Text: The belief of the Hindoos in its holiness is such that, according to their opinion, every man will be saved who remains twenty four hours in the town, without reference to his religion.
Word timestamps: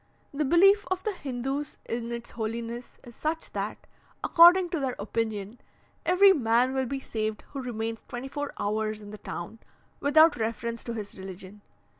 The 0.33 0.45
belief 0.45 0.87
of 0.89 1.03
the 1.03 1.11
Hindoos 1.11 1.77
in 1.85 2.11
its 2.11 2.31
holiness 2.31 2.97
is 3.03 3.15
such 3.15 3.51
that, 3.51 3.85
according 4.23 4.71
to 4.71 4.79
their 4.79 4.95
opinion, 4.97 5.61
every 6.07 6.33
man 6.33 6.73
will 6.73 6.87
be 6.87 6.99
saved 6.99 7.43
who 7.53 7.61
remains 7.61 7.99
twenty 8.07 8.27
four 8.27 8.51
hours 8.57 9.01
in 9.01 9.11
the 9.11 9.19
town, 9.19 9.59
without 9.99 10.37
reference 10.37 10.83
to 10.85 10.95
his 10.95 11.19
religion. 11.19 11.61